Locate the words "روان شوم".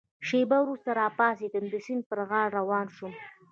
2.57-3.13